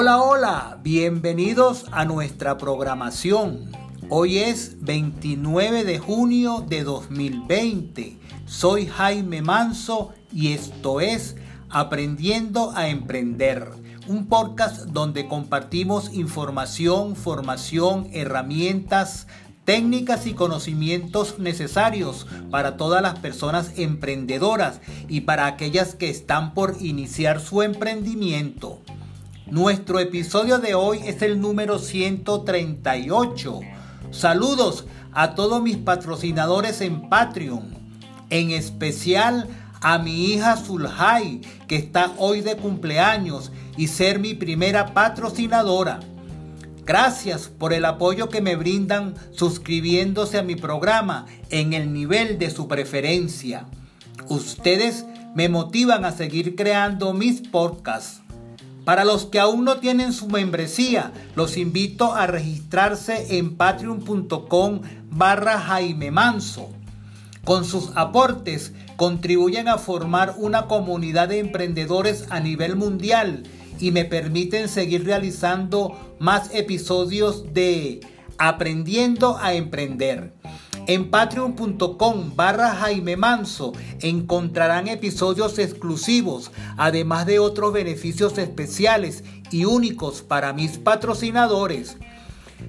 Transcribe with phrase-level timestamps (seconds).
[0.00, 3.72] Hola, hola, bienvenidos a nuestra programación.
[4.08, 8.16] Hoy es 29 de junio de 2020.
[8.46, 11.34] Soy Jaime Manso y esto es
[11.68, 13.70] Aprendiendo a Emprender,
[14.06, 19.26] un podcast donde compartimos información, formación, herramientas,
[19.64, 26.76] técnicas y conocimientos necesarios para todas las personas emprendedoras y para aquellas que están por
[26.78, 28.80] iniciar su emprendimiento.
[29.50, 33.60] Nuestro episodio de hoy es el número 138.
[34.10, 37.74] Saludos a todos mis patrocinadores en Patreon,
[38.28, 39.48] en especial
[39.80, 46.00] a mi hija Zulhai, que está hoy de cumpleaños y ser mi primera patrocinadora.
[46.84, 52.50] Gracias por el apoyo que me brindan suscribiéndose a mi programa en el nivel de
[52.50, 53.64] su preferencia.
[54.28, 58.27] Ustedes me motivan a seguir creando mis podcasts.
[58.88, 65.60] Para los que aún no tienen su membresía, los invito a registrarse en patreon.com barra
[65.60, 66.70] Jaime Manso.
[67.44, 73.42] Con sus aportes contribuyen a formar una comunidad de emprendedores a nivel mundial
[73.78, 78.00] y me permiten seguir realizando más episodios de
[78.38, 80.32] Aprendiendo a Emprender.
[80.88, 90.22] En patreon.com barra Jaime Manso encontrarán episodios exclusivos, además de otros beneficios especiales y únicos
[90.22, 91.98] para mis patrocinadores.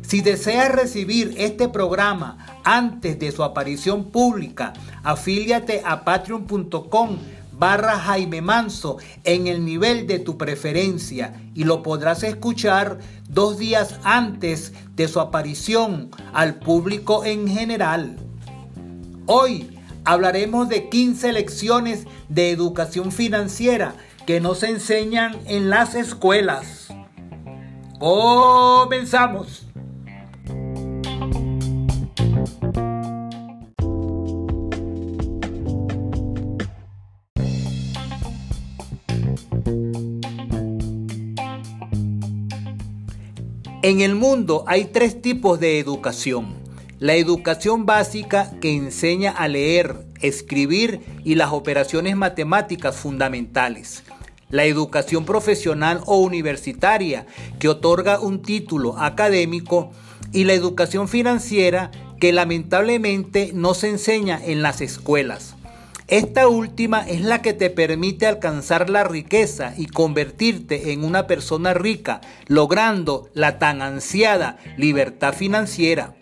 [0.01, 7.17] Si deseas recibir este programa antes de su aparición pública, afíliate a patreon.com
[7.59, 13.99] barra Jaime Manso en el nivel de tu preferencia y lo podrás escuchar dos días
[14.03, 18.17] antes de su aparición al público en general.
[19.25, 23.93] Hoy hablaremos de 15 lecciones de educación financiera
[24.25, 26.87] que no se enseñan en las escuelas.
[27.99, 29.68] Comenzamos.
[43.89, 46.53] En el mundo hay tres tipos de educación.
[46.99, 54.03] La educación básica que enseña a leer, escribir y las operaciones matemáticas fundamentales.
[54.51, 57.25] La educación profesional o universitaria
[57.57, 59.89] que otorga un título académico
[60.31, 61.89] y la educación financiera
[62.19, 65.55] que lamentablemente no se enseña en las escuelas.
[66.09, 71.75] Esta última es la que te permite alcanzar la riqueza y convertirte en una persona
[71.75, 76.15] rica, logrando la tan ansiada libertad financiera.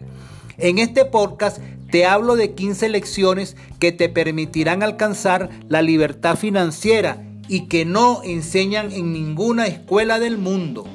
[0.58, 1.60] En este podcast
[1.90, 8.24] te hablo de 15 lecciones que te permitirán alcanzar la libertad financiera y que no
[8.26, 10.86] enseñan en ninguna escuela del mundo.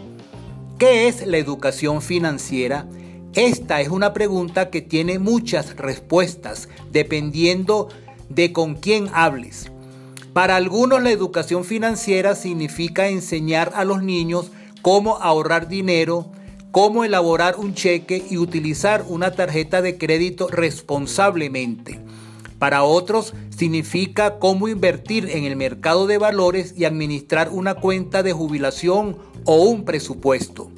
[0.79, 2.87] ¿Qué es la educación financiera?
[3.33, 7.89] Esta es una pregunta que tiene muchas respuestas dependiendo
[8.29, 9.71] de con quién hables.
[10.33, 14.51] Para algunos la educación financiera significa enseñar a los niños
[14.81, 16.27] cómo ahorrar dinero,
[16.71, 22.01] cómo elaborar un cheque y utilizar una tarjeta de crédito responsablemente.
[22.59, 28.33] Para otros significa cómo invertir en el mercado de valores y administrar una cuenta de
[28.33, 30.72] jubilación o un presupuesto.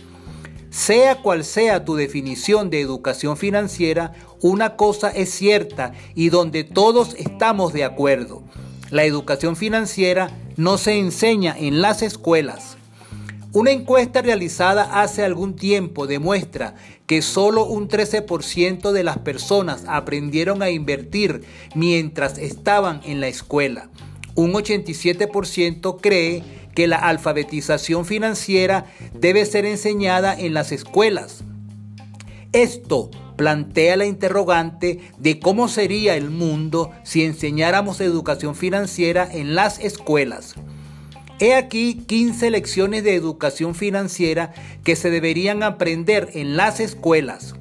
[0.75, 7.15] Sea cual sea tu definición de educación financiera, una cosa es cierta y donde todos
[7.17, 8.43] estamos de acuerdo.
[8.91, 12.77] La educación financiera no se enseña en las escuelas.
[13.53, 16.75] Una encuesta realizada hace algún tiempo demuestra
[17.07, 21.45] que solo un 13% de las personas aprendieron a invertir
[21.77, 23.91] mientras estaban en la escuela.
[24.35, 26.43] Un 87% cree
[26.75, 31.45] que la alfabetización financiera debe ser enseñada en las escuelas.
[32.53, 39.79] Esto plantea la interrogante de cómo sería el mundo si enseñáramos educación financiera en las
[39.79, 40.55] escuelas.
[41.41, 44.53] He aquí 15 lecciones de educación financiera
[44.85, 47.55] que se deberían aprender en las escuelas.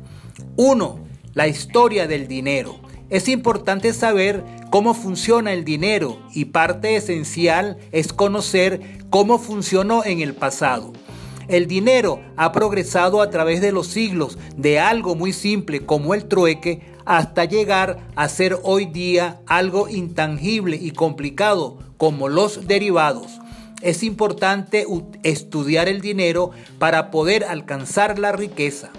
[0.58, 1.00] 1.
[1.34, 2.80] La historia del dinero.
[3.14, 8.82] Es importante saber cómo funciona el dinero y parte esencial es conocer
[9.12, 10.94] cómo funcionó en el pasado.
[11.48, 16.26] El dinero ha progresado a través de los siglos de algo muy simple como el
[16.26, 23.40] trueque hasta llegar a ser hoy día algo intangible y complicado como los derivados.
[23.84, 24.88] Es importante
[25.22, 26.50] estudiar el dinero
[26.80, 28.90] para poder alcanzar la riqueza.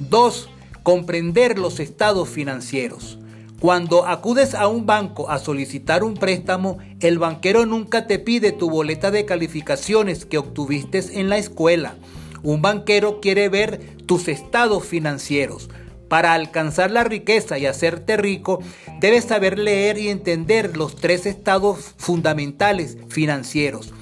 [0.00, 0.50] 2.
[0.82, 3.18] Comprender los estados financieros.
[3.60, 8.70] Cuando acudes a un banco a solicitar un préstamo, el banquero nunca te pide tu
[8.70, 11.96] boleta de calificaciones que obtuviste en la escuela.
[12.44, 15.70] Un banquero quiere ver tus estados financieros.
[16.06, 18.60] Para alcanzar la riqueza y hacerte rico,
[19.00, 23.92] debes saber leer y entender los tres estados fundamentales financieros.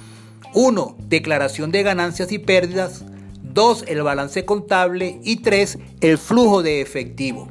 [0.53, 0.97] 1.
[0.99, 3.05] Declaración de ganancias y pérdidas.
[3.41, 3.85] 2.
[3.87, 5.19] El balance contable.
[5.23, 5.79] Y 3.
[5.99, 7.49] El flujo de efectivo.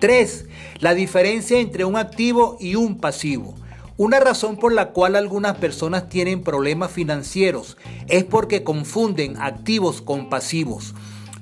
[0.00, 0.47] 3.
[0.80, 3.56] La diferencia entre un activo y un pasivo.
[3.96, 7.76] Una razón por la cual algunas personas tienen problemas financieros
[8.06, 10.94] es porque confunden activos con pasivos.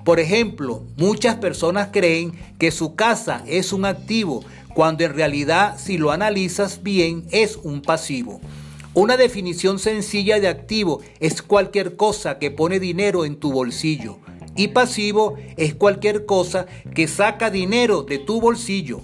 [0.05, 4.43] Por ejemplo, muchas personas creen que su casa es un activo,
[4.73, 8.41] cuando en realidad si lo analizas bien es un pasivo.
[8.95, 14.17] Una definición sencilla de activo es cualquier cosa que pone dinero en tu bolsillo
[14.57, 19.03] y pasivo es cualquier cosa que saca dinero de tu bolsillo.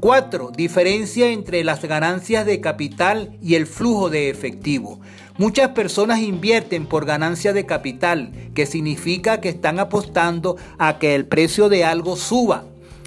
[0.00, 0.52] 4.
[0.54, 5.00] Diferencia entre las ganancias de capital y el flujo de efectivo.
[5.38, 11.26] Muchas personas invierten por ganancia de capital, que significa que están apostando a que el
[11.26, 12.64] precio de algo suba.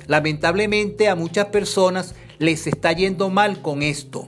[0.07, 4.27] Lamentablemente a muchas personas les está yendo mal con esto.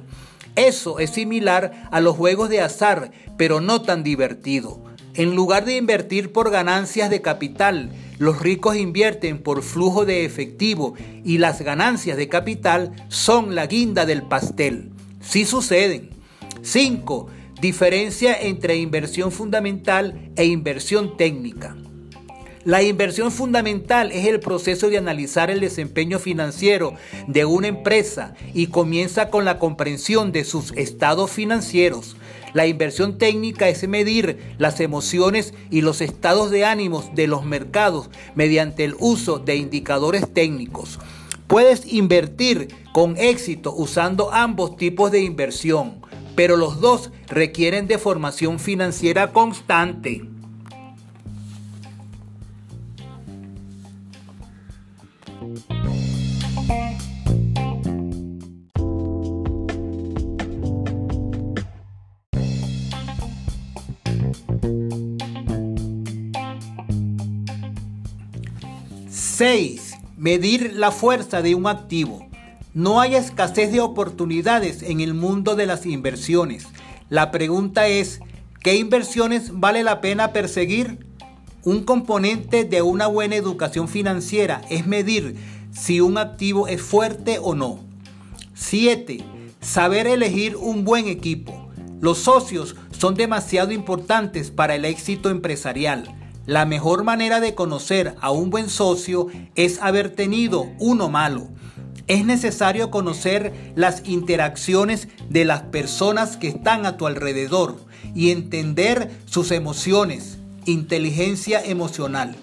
[0.55, 4.90] Eso es similar a los juegos de azar, pero no tan divertido.
[5.13, 10.93] En lugar de invertir por ganancias de capital, los ricos invierten por flujo de efectivo
[11.25, 14.89] y las ganancias de capital son la guinda del pastel.
[15.19, 16.11] Sí suceden.
[16.61, 17.27] 5.
[17.59, 21.75] Diferencia entre inversión fundamental e inversión técnica.
[22.63, 26.93] La inversión fundamental es el proceso de analizar el desempeño financiero
[27.27, 32.15] de una empresa y comienza con la comprensión de sus estados financieros.
[32.53, 38.09] La inversión técnica es medir las emociones y los estados de ánimos de los mercados
[38.35, 40.99] mediante el uso de indicadores técnicos.
[41.47, 46.01] Puedes invertir con éxito usando ambos tipos de inversión,
[46.35, 50.30] pero los dos requieren de formación financiera constante.
[69.11, 69.97] 6.
[70.15, 72.29] Medir la fuerza de un activo.
[72.73, 76.65] No hay escasez de oportunidades en el mundo de las inversiones.
[77.09, 78.21] La pregunta es,
[78.61, 81.05] ¿qué inversiones vale la pena perseguir?
[81.65, 85.35] Un componente de una buena educación financiera es medir
[85.73, 87.81] si un activo es fuerte o no.
[88.53, 89.25] 7.
[89.59, 91.69] Saber elegir un buen equipo.
[91.99, 96.20] Los socios son demasiado importantes para el éxito empresarial.
[96.51, 101.47] La mejor manera de conocer a un buen socio es haber tenido uno malo.
[102.07, 107.77] Es necesario conocer las interacciones de las personas que están a tu alrededor
[108.13, 112.35] y entender sus emociones, inteligencia emocional.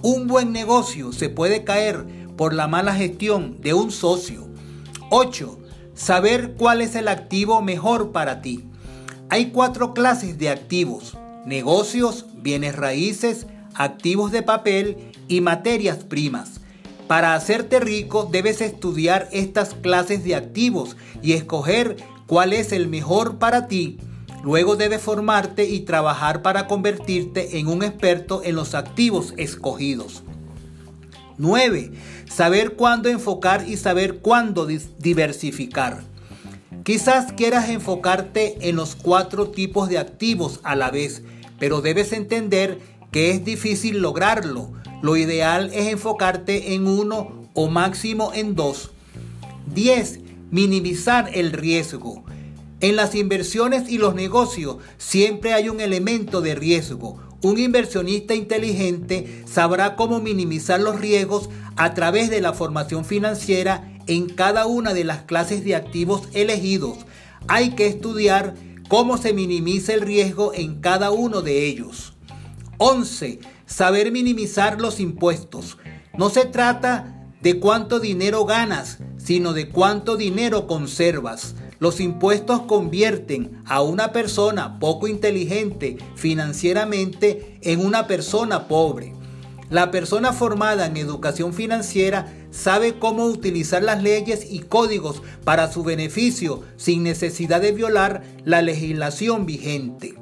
[0.00, 2.06] Un buen negocio se puede caer
[2.38, 4.48] por la mala gestión de un socio.
[5.10, 5.58] 8.
[5.94, 8.64] Saber cuál es el activo mejor para ti.
[9.28, 11.18] Hay cuatro clases de activos.
[11.44, 14.96] Negocios, bienes raíces, activos de papel
[15.28, 16.60] y materias primas.
[17.06, 23.38] Para hacerte rico debes estudiar estas clases de activos y escoger cuál es el mejor
[23.38, 23.98] para ti
[24.42, 30.22] Luego debes formarte y trabajar para convertirte en un experto en los activos escogidos.
[31.36, 31.92] 9.
[32.28, 36.02] Saber cuándo enfocar y saber cuándo diversificar.
[36.84, 41.22] Quizás quieras enfocarte en los cuatro tipos de activos a la vez,
[41.60, 42.80] pero debes entender
[43.12, 44.72] que es difícil lograrlo.
[45.02, 48.90] Lo ideal es enfocarte en uno o máximo en dos.
[49.72, 50.20] 10.
[50.50, 52.24] Minimizar el riesgo.
[52.80, 57.18] En las inversiones y los negocios siempre hay un elemento de riesgo.
[57.42, 64.28] Un inversionista inteligente sabrá cómo minimizar los riesgos a través de la formación financiera en
[64.28, 66.98] cada una de las clases de activos elegidos.
[67.48, 68.54] Hay que estudiar
[68.90, 72.12] cómo se minimiza el riesgo en cada uno de ellos.
[72.78, 73.38] 11.
[73.64, 75.78] Saber minimizar los impuestos.
[76.18, 81.54] No se trata de cuánto dinero ganas, sino de cuánto dinero conservas.
[81.78, 89.14] Los impuestos convierten a una persona poco inteligente financieramente en una persona pobre.
[89.70, 95.82] La persona formada en educación financiera sabe cómo utilizar las leyes y códigos para su
[95.82, 100.14] beneficio sin necesidad de violar la legislación vigente.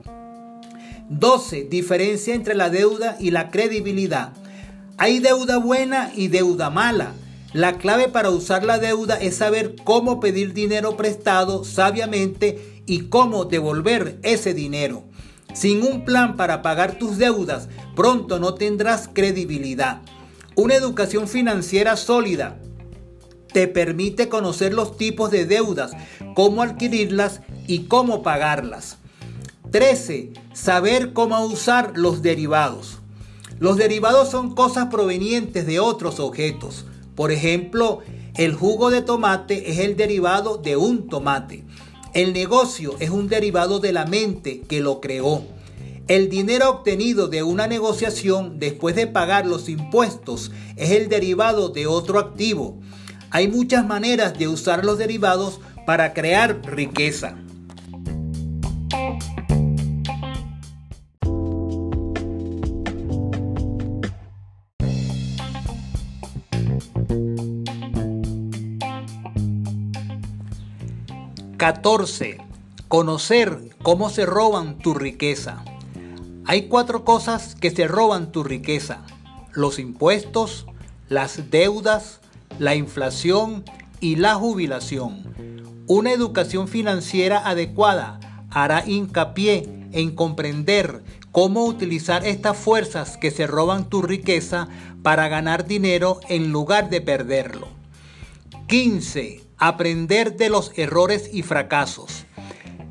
[1.09, 1.65] 12.
[1.65, 4.33] Diferencia entre la deuda y la credibilidad.
[4.99, 7.13] Hay deuda buena y deuda mala.
[7.55, 13.47] La clave para usar la deuda es saber cómo pedir dinero prestado sabiamente y cómo
[13.47, 15.05] devolver ese dinero.
[15.55, 20.03] Sin un plan para pagar tus deudas, pronto no tendrás credibilidad.
[20.59, 22.59] Una educación financiera sólida
[23.53, 25.93] te permite conocer los tipos de deudas,
[26.35, 28.97] cómo adquirirlas y cómo pagarlas.
[29.71, 30.33] 13.
[30.55, 32.99] Saber cómo usar los derivados.
[33.61, 36.87] Los derivados son cosas provenientes de otros objetos.
[37.15, 38.01] Por ejemplo,
[38.35, 41.63] el jugo de tomate es el derivado de un tomate.
[42.15, 45.45] El negocio es un derivado de la mente que lo creó.
[46.09, 51.87] El dinero obtenido de una negociación después de pagar los impuestos es el derivado de
[51.87, 52.81] otro activo.
[53.31, 57.37] Hay muchas maneras de usar los derivados para crear riqueza.
[71.59, 72.39] 14.
[72.89, 75.65] Conocer cómo se roban tu riqueza.
[76.51, 79.03] Hay cuatro cosas que se roban tu riqueza.
[79.53, 80.65] Los impuestos,
[81.11, 82.21] las deudas,
[82.59, 83.65] la inflación
[84.01, 85.85] y la jubilación.
[85.87, 91.03] Una educación financiera adecuada hará hincapié en comprender
[91.33, 94.69] cómo utilizar estas fuerzas que se roban tu riqueza
[95.03, 97.69] para ganar dinero en lugar de perderlo.
[98.69, 102.25] 15 aprender de los errores y fracasos.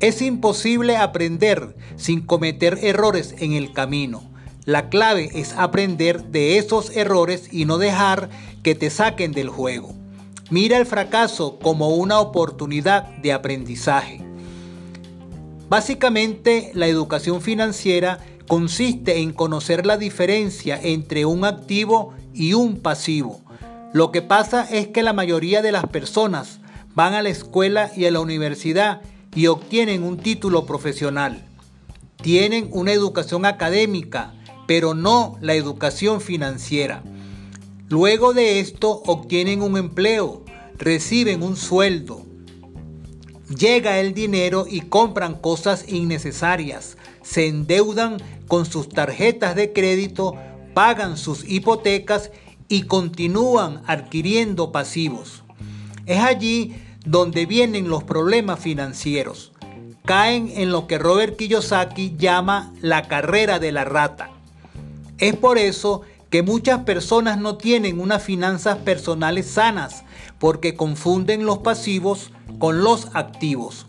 [0.00, 4.22] Es imposible aprender sin cometer errores en el camino.
[4.64, 8.28] La clave es aprender de esos errores y no dejar
[8.62, 9.94] que te saquen del juego.
[10.50, 14.20] Mira el fracaso como una oportunidad de aprendizaje.
[15.68, 23.42] Básicamente, la educación financiera consiste en conocer la diferencia entre un activo y un pasivo
[23.92, 26.60] lo que pasa es que la mayoría de las personas
[26.94, 29.00] van a la escuela y a la universidad
[29.38, 31.44] y obtienen un título profesional.
[32.20, 34.34] Tienen una educación académica,
[34.66, 37.04] pero no la educación financiera.
[37.88, 40.42] Luego de esto obtienen un empleo,
[40.76, 42.26] reciben un sueldo.
[43.56, 48.16] Llega el dinero y compran cosas innecesarias, se endeudan
[48.48, 50.34] con sus tarjetas de crédito,
[50.74, 52.32] pagan sus hipotecas
[52.66, 55.44] y continúan adquiriendo pasivos.
[56.06, 56.74] Es allí
[57.10, 59.52] donde vienen los problemas financieros.
[60.04, 64.30] Caen en lo que Robert Kiyosaki llama la carrera de la rata.
[65.16, 70.04] Es por eso que muchas personas no tienen unas finanzas personales sanas
[70.38, 73.86] porque confunden los pasivos con los activos.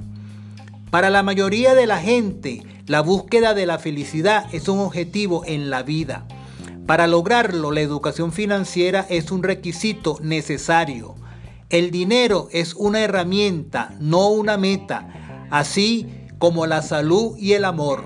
[0.90, 5.70] Para la mayoría de la gente, la búsqueda de la felicidad es un objetivo en
[5.70, 6.26] la vida.
[6.88, 11.16] Para lograrlo, la educación financiera es un requisito necesario.
[11.70, 16.08] El dinero es una herramienta, no una meta, así
[16.40, 18.06] como la salud y el amor.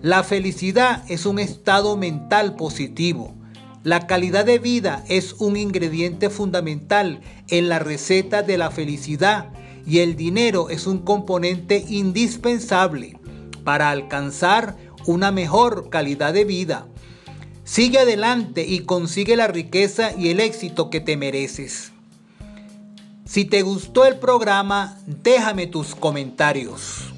[0.00, 3.34] La felicidad es un estado mental positivo.
[3.82, 9.50] La calidad de vida es un ingrediente fundamental en la receta de la felicidad
[9.84, 13.18] y el dinero es un componente indispensable
[13.64, 16.86] para alcanzar una mejor calidad de vida.
[17.64, 21.93] Sigue adelante y consigue la riqueza y el éxito que te mereces.
[23.26, 27.14] Si te gustó el programa, déjame tus comentarios.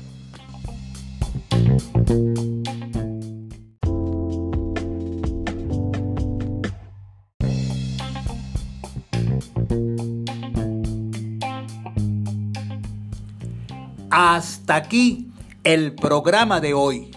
[14.11, 15.29] Hasta aquí
[15.65, 17.11] el programa de hoy.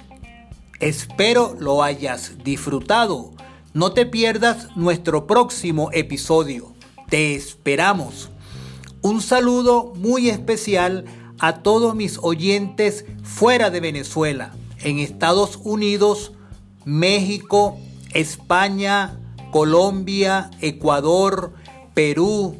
[0.79, 3.33] Espero lo hayas disfrutado.
[3.73, 6.73] No te pierdas nuestro próximo episodio.
[7.07, 8.31] Te esperamos.
[9.01, 11.05] Un saludo muy especial
[11.39, 16.33] a todos mis oyentes fuera de Venezuela, en Estados Unidos,
[16.83, 17.77] México,
[18.13, 19.17] España,
[19.51, 21.53] Colombia, Ecuador,
[21.93, 22.57] Perú,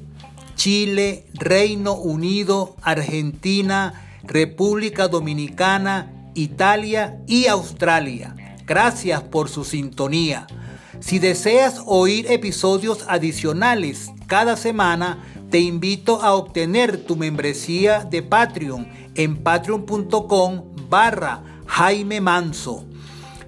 [0.56, 8.36] Chile, Reino Unido, Argentina, República Dominicana, Italia y Australia.
[8.66, 10.48] Gracias por su sintonía.
[11.02, 18.88] Si deseas oír episodios adicionales cada semana, te invito a obtener tu membresía de Patreon
[19.16, 22.86] en patreon.com barra Jaime Manso.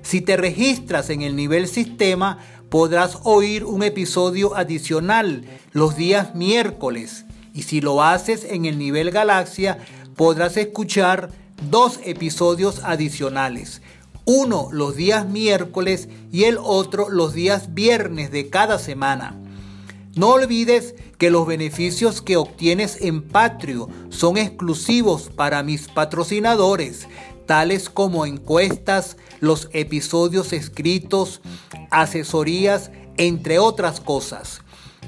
[0.02, 2.40] Si te registras en el nivel sistema,
[2.70, 7.26] podrás oír un episodio adicional los días miércoles.
[7.54, 9.78] Y si lo haces en el nivel galaxia,
[10.16, 11.30] podrás escuchar
[11.70, 13.82] dos episodios adicionales.
[14.26, 19.38] Uno los días miércoles y el otro los días viernes de cada semana.
[20.16, 27.08] No olvides que los beneficios que obtienes en Patrio son exclusivos para mis patrocinadores,
[27.46, 31.42] tales como encuestas, los episodios escritos,
[31.92, 34.62] asesorías, entre otras cosas.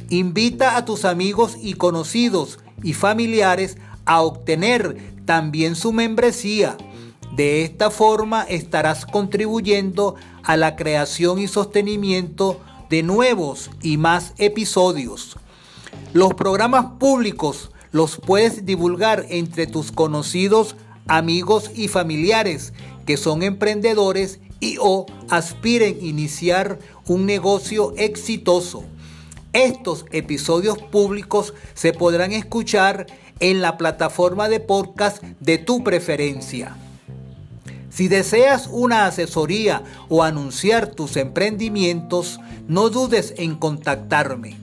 [0.09, 6.77] Invita a tus amigos y conocidos y familiares a obtener también su membresía.
[7.35, 15.37] De esta forma estarás contribuyendo a la creación y sostenimiento de nuevos y más episodios.
[16.13, 20.75] Los programas públicos los puedes divulgar entre tus conocidos,
[21.07, 22.71] amigos y familiares
[23.07, 26.77] que son emprendedores y o aspiren a iniciar
[27.07, 28.83] un negocio exitoso.
[29.53, 33.07] Estos episodios públicos se podrán escuchar
[33.39, 36.77] en la plataforma de podcast de tu preferencia.
[37.89, 44.62] Si deseas una asesoría o anunciar tus emprendimientos, no dudes en contactarme.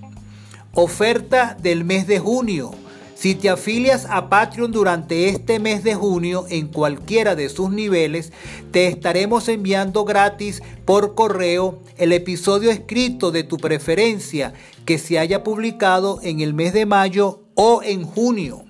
[0.75, 2.71] Oferta del mes de junio.
[3.17, 8.33] Si te afilias a Patreon durante este mes de junio en cualquiera de sus niveles,
[8.71, 14.55] te estaremos enviando gratis por correo el episodio escrito de tu preferencia
[14.87, 18.63] que se haya publicado en el mes de mayo o en junio.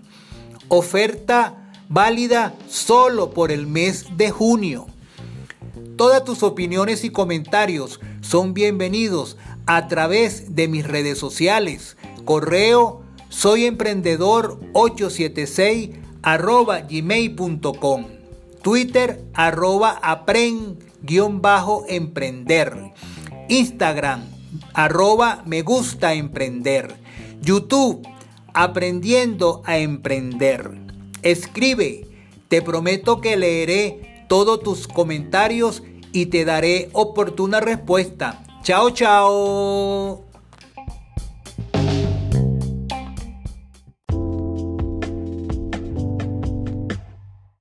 [0.68, 4.86] Oferta válida solo por el mes de junio.
[5.96, 9.36] Todas tus opiniones y comentarios son bienvenidos
[9.66, 11.96] a través de mis redes sociales.
[12.24, 15.90] Correo soy emprendedor 876
[16.22, 18.06] arroba gmail.com.
[18.62, 20.78] Twitter arroba apren
[21.40, 22.92] bajo emprender.
[23.48, 24.24] Instagram
[24.74, 26.96] arroba me gusta emprender.
[27.40, 28.06] YouTube
[28.52, 30.72] aprendiendo a emprender.
[31.22, 32.06] Escribe,
[32.48, 38.42] te prometo que leeré todos tus comentarios y te daré oportuna respuesta.
[38.62, 40.29] Chao, chao.